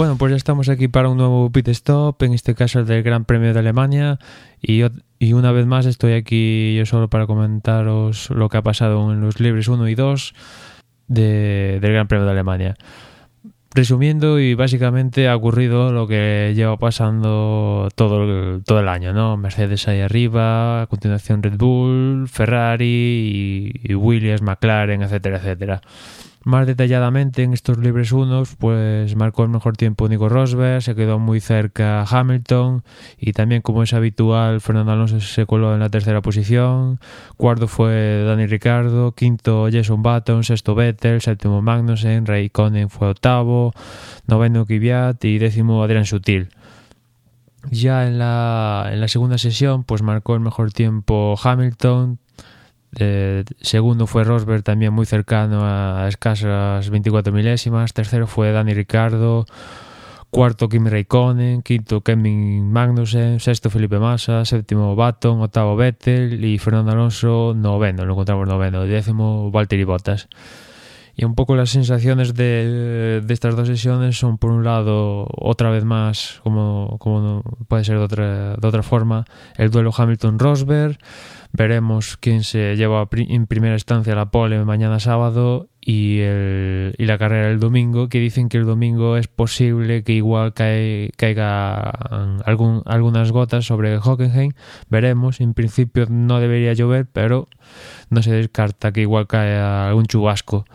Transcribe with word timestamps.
Bueno, 0.00 0.16
pues 0.16 0.30
ya 0.30 0.36
estamos 0.38 0.70
aquí 0.70 0.88
para 0.88 1.10
un 1.10 1.18
nuevo 1.18 1.52
pit 1.52 1.68
stop, 1.68 2.22
en 2.22 2.32
este 2.32 2.54
caso 2.54 2.78
el 2.78 2.86
del 2.86 3.02
Gran 3.02 3.26
Premio 3.26 3.52
de 3.52 3.58
Alemania. 3.58 4.18
Y, 4.62 4.80
y 5.18 5.34
una 5.34 5.52
vez 5.52 5.66
más 5.66 5.84
estoy 5.84 6.14
aquí 6.14 6.74
yo 6.74 6.86
solo 6.86 7.10
para 7.10 7.26
comentaros 7.26 8.30
lo 8.30 8.48
que 8.48 8.56
ha 8.56 8.62
pasado 8.62 9.12
en 9.12 9.20
los 9.20 9.40
libres 9.40 9.68
1 9.68 9.88
y 9.90 9.94
2 9.94 10.34
del 11.06 11.80
Gran 11.80 12.08
Premio 12.08 12.24
de 12.24 12.32
Alemania. 12.32 12.76
Resumiendo 13.74 14.40
y 14.40 14.54
básicamente 14.54 15.28
ha 15.28 15.36
ocurrido 15.36 15.92
lo 15.92 16.06
que 16.06 16.54
lleva 16.56 16.78
pasando 16.78 17.90
todo 17.94 18.24
el, 18.24 18.64
todo 18.64 18.80
el 18.80 18.88
año, 18.88 19.12
¿no? 19.12 19.36
Mercedes 19.36 19.86
ahí 19.86 20.00
arriba, 20.00 20.80
a 20.80 20.86
continuación 20.86 21.42
Red 21.42 21.58
Bull, 21.58 22.26
Ferrari 22.26 22.86
y, 23.84 23.92
y 23.92 23.94
Williams, 23.96 24.40
McLaren, 24.40 25.02
etcétera, 25.02 25.36
etcétera. 25.36 25.82
Más 26.42 26.66
detalladamente 26.66 27.42
en 27.42 27.52
estos 27.52 27.76
libres 27.76 28.12
unos, 28.12 28.56
pues 28.56 29.14
marcó 29.14 29.42
el 29.42 29.50
mejor 29.50 29.76
tiempo 29.76 30.08
Nico 30.08 30.30
Rosberg, 30.30 30.80
se 30.80 30.94
quedó 30.94 31.18
muy 31.18 31.38
cerca 31.40 32.02
Hamilton 32.02 32.82
y 33.18 33.32
también 33.32 33.60
como 33.60 33.82
es 33.82 33.92
habitual 33.92 34.62
Fernando 34.62 34.92
Alonso 34.92 35.20
se 35.20 35.44
coló 35.44 35.74
en 35.74 35.80
la 35.80 35.90
tercera 35.90 36.22
posición, 36.22 36.98
cuarto 37.36 37.68
fue 37.68 38.24
Dani 38.24 38.46
Ricardo, 38.46 39.12
quinto 39.12 39.68
Jason 39.70 40.02
Button, 40.02 40.42
sexto 40.42 40.74
Vettel, 40.74 41.20
séptimo 41.20 41.60
Magnussen, 41.60 42.24
Raikkonen 42.24 42.88
fue 42.88 43.10
octavo, 43.10 43.74
noveno 44.26 44.64
Kvyat 44.64 45.22
y 45.26 45.36
décimo 45.36 45.82
Adrián 45.82 46.06
Sutil. 46.06 46.48
Ya 47.70 48.06
en 48.06 48.18
la, 48.18 48.88
en 48.90 49.00
la 49.00 49.08
segunda 49.08 49.36
sesión, 49.36 49.84
pues 49.84 50.00
marcó 50.00 50.34
el 50.34 50.40
mejor 50.40 50.72
tiempo 50.72 51.38
Hamilton, 51.42 52.18
eh, 52.98 53.44
segundo 53.60 54.06
fue 54.06 54.24
Rosberg, 54.24 54.62
también 54.62 54.92
muy 54.92 55.06
cercano 55.06 55.60
a 55.64 56.06
escasas 56.08 56.90
24 56.90 57.32
milésimas. 57.32 57.92
Tercero 57.92 58.26
fue 58.26 58.52
Dani 58.52 58.74
Ricardo. 58.74 59.46
Cuarto 60.30 60.68
Kimi 60.68 60.90
Raikkonen. 60.90 61.62
Quinto 61.62 62.02
Kevin 62.02 62.70
Magnussen. 62.70 63.40
Sexto 63.40 63.70
Felipe 63.70 63.98
Massa. 63.98 64.44
Séptimo 64.44 64.96
Baton. 64.96 65.40
Octavo 65.42 65.76
Vettel. 65.76 66.44
Y 66.44 66.58
Fernando 66.58 66.92
Alonso 66.92 67.52
noveno. 67.56 68.04
Lo 68.04 68.12
encontramos 68.12 68.46
noveno. 68.46 68.82
Décimo 68.82 69.50
Valtteri 69.50 69.84
Bottas. 69.84 70.28
Y 71.16 71.24
un 71.24 71.34
poco 71.34 71.54
las 71.54 71.70
sensaciones 71.70 72.34
de, 72.34 73.20
de, 73.22 73.34
estas 73.34 73.54
dos 73.54 73.68
sesiones 73.68 74.16
son, 74.18 74.38
por 74.38 74.52
un 74.52 74.64
lado, 74.64 75.26
otra 75.36 75.68
vez 75.68 75.84
más, 75.84 76.40
como, 76.42 76.96
como 76.98 77.42
puede 77.68 77.84
ser 77.84 77.98
de 77.98 78.04
otra, 78.04 78.56
de 78.56 78.66
otra 78.66 78.82
forma, 78.82 79.26
el 79.56 79.70
duelo 79.70 79.90
Hamilton-Rosberg. 79.94 80.96
Veremos 81.52 82.16
quién 82.16 82.44
se 82.44 82.76
lleva 82.76 83.08
en 83.12 83.46
primera 83.46 83.74
instancia 83.74 84.14
la 84.14 84.30
pole 84.30 84.64
mañana 84.64 85.00
sábado 85.00 85.68
y, 85.80 86.20
el, 86.20 86.94
y 86.98 87.06
la 87.06 87.18
carrera 87.18 87.50
el 87.50 87.58
domingo, 87.58 88.08
que 88.08 88.20
dicen 88.20 88.48
que 88.48 88.58
el 88.58 88.66
domingo 88.66 89.16
es 89.16 89.26
posible 89.26 90.04
que 90.04 90.12
igual 90.12 90.54
cae, 90.54 91.10
caiga 91.16 91.80
algún, 92.44 92.82
algunas 92.86 93.32
gotas 93.32 93.64
sobre 93.64 93.98
Hockenheim. 93.98 94.52
Veremos, 94.88 95.40
en 95.40 95.54
principio 95.54 96.06
no 96.08 96.38
debería 96.38 96.72
llover, 96.72 97.06
pero 97.06 97.48
no 98.10 98.22
se 98.22 98.32
descarta 98.32 98.92
que 98.92 99.02
igual 99.02 99.26
caiga 99.26 99.88
algún 99.88 100.06
chubasco. 100.06 100.66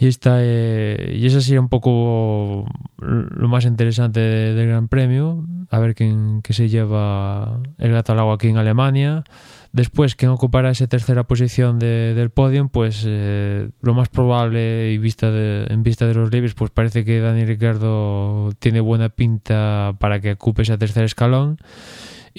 Y, 0.00 0.06
esta, 0.06 0.36
eh, 0.40 1.16
y 1.18 1.26
esa 1.26 1.40
sería 1.40 1.60
un 1.60 1.68
poco 1.68 2.66
lo 2.98 3.48
más 3.48 3.64
interesante 3.64 4.20
del 4.20 4.56
de 4.56 4.66
Gran 4.66 4.88
Premio. 4.88 5.44
A 5.70 5.80
ver 5.80 5.94
quién 5.94 6.40
que 6.42 6.52
se 6.52 6.68
lleva 6.68 7.60
el 7.78 7.92
gato 7.92 8.12
al 8.12 8.20
agua 8.20 8.34
aquí 8.34 8.48
en 8.48 8.58
Alemania. 8.58 9.24
Después, 9.72 10.14
quien 10.14 10.30
ocupará 10.30 10.70
esa 10.70 10.86
tercera 10.86 11.24
posición 11.24 11.78
de, 11.78 12.14
del 12.14 12.30
podio, 12.30 12.68
pues 12.68 13.04
eh, 13.06 13.70
lo 13.82 13.92
más 13.92 14.08
probable 14.08 14.92
y 14.92 14.98
vista 14.98 15.28
en 15.28 15.82
vista 15.82 16.06
de 16.06 16.14
los 16.14 16.32
libres, 16.32 16.54
pues 16.54 16.70
parece 16.70 17.04
que 17.04 17.20
Dani 17.20 17.44
Ricardo 17.44 18.50
tiene 18.60 18.80
buena 18.80 19.08
pinta 19.08 19.96
para 19.98 20.20
que 20.20 20.32
ocupe 20.32 20.62
ese 20.62 20.78
tercer 20.78 21.04
escalón 21.04 21.58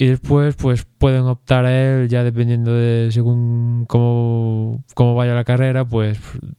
y 0.02 0.08
después 0.08 0.56
pues 0.56 0.86
pueden 0.98 1.24
optar 1.24 1.66
a 1.66 1.78
él 1.78 2.08
ya 2.08 2.24
dependiendo 2.24 2.74
de 2.74 3.10
según 3.12 3.84
cómo, 3.86 4.82
cómo 4.94 5.14
vaya 5.14 5.34
la 5.34 5.44
carrera 5.44 5.84
pues 5.84 6.18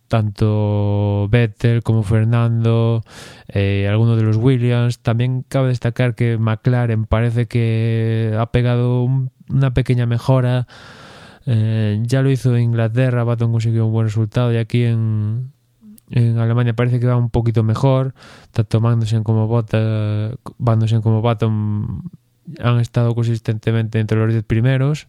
tanto 0.08 1.26
Vettel 1.30 1.82
como 1.82 2.02
Fernando 2.02 3.02
eh, 3.48 3.88
algunos 3.88 4.18
de 4.18 4.24
los 4.24 4.36
Williams. 4.36 4.98
También 4.98 5.42
cabe 5.48 5.68
destacar 5.68 6.14
que 6.14 6.36
McLaren 6.36 7.06
parece 7.06 7.46
que 7.46 8.36
ha 8.38 8.52
pegado 8.52 9.04
un, 9.04 9.30
una 9.48 9.72
pequeña 9.72 10.04
mejora. 10.04 10.66
Eh, 11.46 11.98
ya 12.02 12.20
lo 12.20 12.30
hizo 12.30 12.54
en 12.54 12.64
Inglaterra 12.64 13.24
Baton 13.24 13.52
consiguió 13.52 13.86
un 13.86 13.92
buen 13.92 14.04
resultado 14.04 14.52
y 14.52 14.58
aquí 14.58 14.84
en 14.84 15.50
en 16.10 16.36
Alemania 16.38 16.74
parece 16.74 17.00
que 17.00 17.06
va 17.06 17.16
un 17.16 17.30
poquito 17.30 17.62
mejor, 17.62 18.14
tanto 18.50 18.80
Magnussen 18.80 19.22
como 19.22 19.46
Bottas, 19.46 20.34
Magnussen 20.58 21.00
como 21.00 21.22
Baton 21.22 22.02
han 22.58 22.80
estado 22.80 23.14
consistentemente 23.14 24.00
entre 24.00 24.18
los 24.18 24.32
10 24.32 24.44
primeros. 24.44 25.08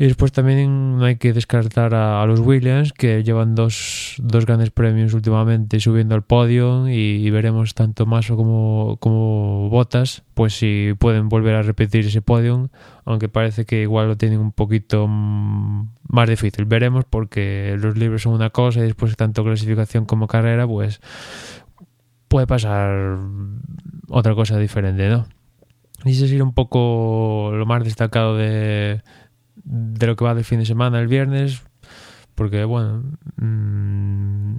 Y 0.00 0.04
después 0.04 0.32
también 0.32 0.96
no 0.96 1.04
hay 1.04 1.16
que 1.16 1.34
descartar 1.34 1.92
a, 1.94 2.24
los 2.24 2.40
Williams, 2.40 2.94
que 2.94 3.22
llevan 3.22 3.54
dos, 3.54 4.14
dos, 4.16 4.46
grandes 4.46 4.70
premios 4.70 5.12
últimamente 5.12 5.78
subiendo 5.78 6.14
al 6.14 6.22
podio 6.22 6.88
y, 6.88 7.28
veremos 7.28 7.74
tanto 7.74 8.06
Maso 8.06 8.34
como, 8.34 8.96
como 8.98 9.68
Botas, 9.68 10.22
pues 10.32 10.54
si 10.54 10.94
pueden 10.98 11.28
volver 11.28 11.54
a 11.54 11.60
repetir 11.60 12.06
ese 12.06 12.22
podio, 12.22 12.70
aunque 13.04 13.28
parece 13.28 13.66
que 13.66 13.82
igual 13.82 14.08
lo 14.08 14.16
tienen 14.16 14.40
un 14.40 14.52
poquito 14.52 15.06
más 15.06 16.30
difícil. 16.30 16.64
Veremos 16.64 17.04
porque 17.04 17.76
los 17.78 17.98
libros 17.98 18.22
son 18.22 18.32
una 18.32 18.48
cosa 18.48 18.80
y 18.80 18.84
después 18.84 19.14
tanto 19.16 19.44
clasificación 19.44 20.06
como 20.06 20.28
carrera, 20.28 20.66
pues 20.66 21.02
puede 22.28 22.46
pasar 22.46 23.18
otra 24.08 24.34
cosa 24.34 24.56
diferente, 24.56 25.10
¿no? 25.10 25.26
Y 26.04 26.12
ese 26.12 26.28
sería 26.28 26.44
un 26.44 26.54
poco 26.54 27.52
lo 27.54 27.66
más 27.66 27.84
destacado 27.84 28.36
de, 28.36 29.02
de 29.64 30.06
lo 30.06 30.16
que 30.16 30.24
va 30.24 30.34
del 30.34 30.44
fin 30.44 30.58
de 30.58 30.66
semana 30.66 31.00
el 31.00 31.08
viernes, 31.08 31.62
porque 32.34 32.64
bueno, 32.64 33.02
mmm, 33.36 34.56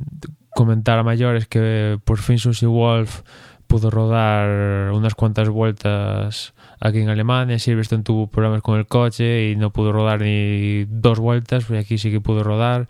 comentar 0.53 0.99
a 0.99 1.03
mayores 1.03 1.47
que 1.47 1.99
por 2.03 2.19
fin 2.19 2.37
Susie 2.37 2.67
Wolf 2.67 3.21
pudo 3.67 3.89
rodar 3.89 4.91
unas 4.91 5.15
cuantas 5.15 5.49
vueltas 5.49 6.53
aquí 6.79 6.99
en 6.99 7.09
Alemania, 7.09 7.57
Silverstone 7.57 8.03
tuvo 8.03 8.27
problemas 8.27 8.61
con 8.61 8.77
el 8.77 8.85
coche 8.85 9.49
y 9.49 9.55
no 9.55 9.71
pudo 9.71 9.93
rodar 9.93 10.21
ni 10.21 10.85
dos 10.85 11.19
vueltas, 11.19 11.65
pues 11.65 11.83
aquí 11.83 11.97
sí 11.97 12.11
que 12.11 12.19
pudo 12.19 12.43
rodar 12.43 12.87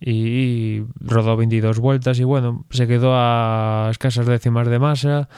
y 0.00 0.82
rodó 1.00 1.36
22 1.36 1.80
vueltas 1.80 2.20
y 2.20 2.24
bueno, 2.24 2.64
se 2.70 2.86
quedó 2.86 3.12
a 3.14 3.88
escasas 3.90 4.26
décimas 4.26 4.68
de 4.68 4.78
masa, 4.78 5.28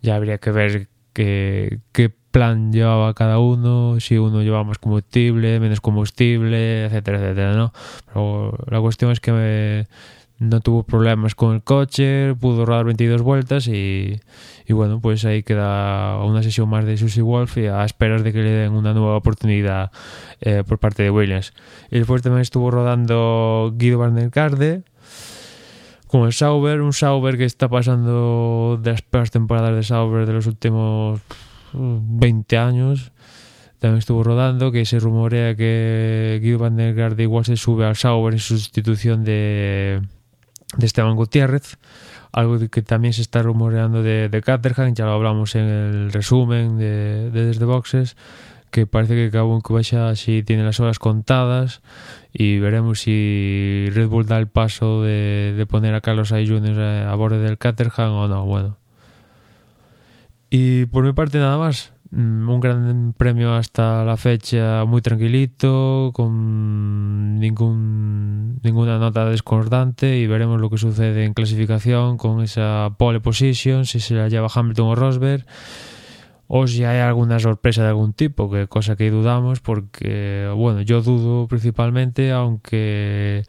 ya 0.00 0.14
habría 0.14 0.38
que 0.38 0.52
ver 0.52 0.88
qué, 1.16 1.78
qué 1.92 2.10
plan 2.10 2.70
llevaba 2.70 3.14
cada 3.14 3.38
uno, 3.38 3.98
si 4.00 4.18
uno 4.18 4.42
llevaba 4.42 4.64
más 4.64 4.78
combustible, 4.78 5.58
menos 5.60 5.80
combustible, 5.80 6.84
etcétera, 6.84 7.18
etcétera, 7.18 7.54
¿no? 7.54 7.72
Pero 8.06 8.58
la 8.70 8.78
cuestión 8.82 9.12
es 9.12 9.20
que 9.20 9.32
me, 9.32 9.86
no 10.38 10.60
tuvo 10.60 10.82
problemas 10.82 11.34
con 11.34 11.54
el 11.54 11.62
coche, 11.62 12.34
pudo 12.34 12.66
rodar 12.66 12.84
22 12.84 13.22
vueltas 13.22 13.68
y, 13.68 14.20
y, 14.66 14.72
bueno, 14.74 15.00
pues 15.00 15.24
ahí 15.24 15.42
queda 15.42 16.22
una 16.22 16.42
sesión 16.42 16.68
más 16.68 16.84
de 16.84 16.98
Susie 16.98 17.22
Wolf 17.22 17.56
y 17.56 17.68
a 17.68 17.82
esperar 17.86 18.22
de 18.22 18.34
que 18.34 18.42
le 18.42 18.50
den 18.50 18.72
una 18.72 18.92
nueva 18.92 19.16
oportunidad 19.16 19.90
eh, 20.42 20.62
por 20.68 20.78
parte 20.78 21.04
de 21.04 21.10
Williams. 21.10 21.54
Y 21.90 21.96
después 21.96 22.20
también 22.20 22.42
estuvo 22.42 22.70
rodando 22.70 23.72
Guido 23.74 23.98
Van 23.98 24.14
der 24.14 24.28
Garde 24.28 24.82
con 26.06 26.24
el 26.26 26.32
Sauber, 26.32 26.80
un 26.80 26.92
Sauber 26.92 27.36
que 27.36 27.44
está 27.44 27.68
pasando 27.68 28.78
de 28.82 28.92
las 28.92 29.02
peores 29.02 29.30
temporadas 29.30 29.74
de 29.74 29.82
Sauber 29.82 30.26
de 30.26 30.32
los 30.32 30.46
últimos 30.46 31.20
20 31.72 32.58
años. 32.58 33.12
También 33.78 33.98
estuvo 33.98 34.22
rodando, 34.22 34.72
que 34.72 34.86
se 34.86 34.98
rumorea 34.98 35.54
que 35.54 36.38
Guido 36.42 36.58
Van 36.58 36.76
der 36.76 36.94
Garde 36.94 37.24
igual 37.24 37.44
se 37.44 37.56
sube 37.56 37.84
al 37.84 37.96
Sauber 37.96 38.32
en 38.32 38.40
sustitución 38.40 39.24
de, 39.24 40.00
de 40.76 40.86
Esteban 40.86 41.16
Gutiérrez. 41.16 41.78
Algo 42.32 42.58
que 42.68 42.82
también 42.82 43.12
se 43.12 43.22
está 43.22 43.42
rumoreando 43.42 44.02
de, 44.02 44.28
de 44.28 44.42
Caterham, 44.42 44.94
ya 44.94 45.04
lo 45.04 45.12
hablamos 45.12 45.54
en 45.54 45.64
el 45.64 46.12
resumen 46.12 46.78
de, 46.78 47.30
de 47.30 47.46
Desde 47.46 47.64
Boxes, 47.64 48.16
que 48.76 48.86
parece 48.86 49.14
que 49.14 49.30
Cabo 49.30 49.58
Kubasha 49.62 50.14
sí 50.16 50.42
tiene 50.42 50.62
las 50.62 50.80
horas 50.80 50.98
contadas 50.98 51.80
y 52.30 52.58
veremos 52.58 53.00
si 53.00 53.86
Red 53.90 54.08
Bull 54.08 54.26
da 54.26 54.36
el 54.36 54.48
paso 54.48 55.02
de, 55.02 55.54
de 55.56 55.64
poner 55.64 55.94
a 55.94 56.02
Carlos 56.02 56.28
Sainz 56.28 56.50
Jr. 56.50 56.78
a, 56.78 57.10
a 57.10 57.14
borde 57.14 57.38
del 57.38 57.56
Caterham 57.56 58.12
o 58.12 58.28
no. 58.28 58.44
Bueno, 58.44 58.76
y 60.50 60.84
por 60.84 61.04
mi 61.04 61.14
parte 61.14 61.38
nada 61.38 61.56
más. 61.56 61.94
Un 62.12 62.60
gran 62.60 63.14
premio 63.16 63.54
hasta 63.54 64.04
la 64.04 64.16
fecha 64.16 64.84
muy 64.84 65.02
tranquilito, 65.02 66.12
con 66.14 67.40
ningún, 67.40 68.60
ninguna 68.62 68.98
nota 68.98 69.28
discordante 69.28 70.16
y 70.18 70.26
veremos 70.26 70.60
lo 70.60 70.70
que 70.70 70.78
sucede 70.78 71.24
en 71.24 71.34
clasificación 71.34 72.16
con 72.16 72.42
esa 72.42 72.94
pole 72.96 73.20
position, 73.20 73.86
si 73.86 74.00
se 74.00 74.14
la 74.14 74.28
lleva 74.28 74.48
Hamilton 74.54 74.86
o 74.86 74.94
Rosberg 74.94 75.46
o 76.48 76.66
si 76.66 76.84
hay 76.84 76.98
alguna 76.98 77.38
sorpresa 77.38 77.82
de 77.82 77.88
algún 77.88 78.12
tipo, 78.12 78.50
que 78.50 78.68
cosa 78.68 78.96
que 78.96 79.10
dudamos 79.10 79.60
porque, 79.60 80.50
bueno, 80.54 80.82
yo 80.82 81.02
dudo 81.02 81.48
principalmente, 81.48 82.30
aunque 82.32 83.44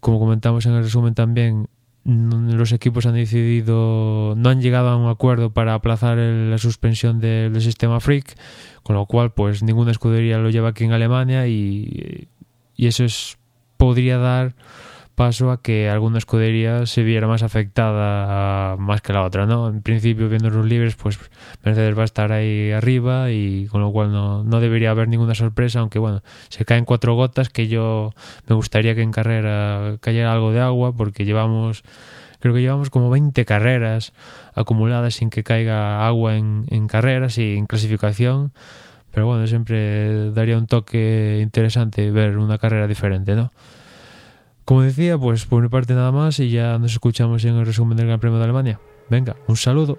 como 0.00 0.18
comentamos 0.18 0.66
en 0.66 0.72
el 0.72 0.82
resumen 0.82 1.14
también, 1.14 1.68
los 2.04 2.72
equipos 2.72 3.06
han 3.06 3.14
decidido, 3.14 4.34
no 4.36 4.50
han 4.50 4.60
llegado 4.60 4.90
a 4.90 4.96
un 4.96 5.08
acuerdo 5.08 5.54
para 5.54 5.72
aplazar 5.74 6.18
la 6.18 6.58
suspensión 6.58 7.20
del 7.20 7.58
sistema 7.62 8.00
Freak, 8.00 8.36
con 8.82 8.96
lo 8.96 9.06
cual 9.06 9.32
pues 9.32 9.62
ninguna 9.62 9.90
escudería 9.90 10.38
lo 10.38 10.50
lleva 10.50 10.70
aquí 10.70 10.84
en 10.84 10.92
Alemania 10.92 11.46
y, 11.46 12.28
y 12.76 12.86
eso 12.86 13.04
es, 13.04 13.38
podría 13.78 14.18
dar 14.18 14.54
paso 15.14 15.50
a 15.50 15.62
que 15.62 15.88
alguna 15.88 16.18
escudería 16.18 16.86
se 16.86 17.02
viera 17.02 17.26
más 17.26 17.42
afectada 17.42 18.76
más 18.76 19.00
que 19.00 19.12
la 19.12 19.22
otra, 19.22 19.46
¿no? 19.46 19.68
En 19.68 19.82
principio, 19.82 20.28
viendo 20.28 20.50
los 20.50 20.66
libres, 20.66 20.96
pues 20.96 21.18
Mercedes 21.64 21.96
va 21.96 22.02
a 22.02 22.04
estar 22.04 22.32
ahí 22.32 22.72
arriba 22.72 23.30
y 23.30 23.66
con 23.66 23.80
lo 23.80 23.92
cual 23.92 24.12
no, 24.12 24.44
no 24.44 24.60
debería 24.60 24.90
haber 24.90 25.08
ninguna 25.08 25.34
sorpresa, 25.34 25.80
aunque 25.80 25.98
bueno, 25.98 26.22
se 26.48 26.64
caen 26.64 26.84
cuatro 26.84 27.14
gotas 27.14 27.48
que 27.48 27.68
yo 27.68 28.12
me 28.48 28.54
gustaría 28.54 28.94
que 28.94 29.02
en 29.02 29.12
carrera 29.12 29.96
cayera 30.00 30.32
algo 30.32 30.52
de 30.52 30.60
agua 30.60 30.92
porque 30.92 31.24
llevamos 31.24 31.82
creo 32.40 32.52
que 32.54 32.60
llevamos 32.60 32.90
como 32.90 33.08
20 33.08 33.44
carreras 33.46 34.12
acumuladas 34.54 35.14
sin 35.14 35.30
que 35.30 35.42
caiga 35.42 36.06
agua 36.06 36.36
en, 36.36 36.66
en 36.68 36.88
carreras 36.88 37.38
y 37.38 37.56
en 37.56 37.66
clasificación. 37.66 38.52
Pero 39.12 39.26
bueno, 39.26 39.46
siempre 39.46 40.30
daría 40.32 40.58
un 40.58 40.66
toque 40.66 41.38
interesante 41.40 42.10
ver 42.10 42.36
una 42.36 42.58
carrera 42.58 42.86
diferente, 42.86 43.34
¿no? 43.34 43.52
Como 44.64 44.82
decía, 44.82 45.18
pues 45.18 45.44
por 45.44 45.62
mi 45.62 45.68
parte 45.68 45.94
nada 45.94 46.10
más 46.10 46.40
y 46.40 46.50
ya 46.50 46.78
nos 46.78 46.92
escuchamos 46.92 47.44
en 47.44 47.56
el 47.56 47.66
resumen 47.66 47.96
del 47.96 48.06
Gran 48.06 48.20
Premio 48.20 48.38
de 48.38 48.44
Alemania. 48.44 48.80
Venga, 49.10 49.36
un 49.46 49.56
saludo. 49.56 49.98